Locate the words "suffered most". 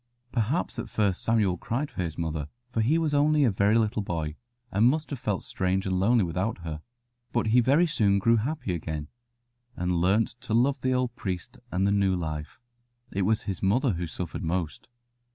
14.07-14.89